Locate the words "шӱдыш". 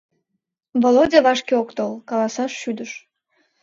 2.61-2.91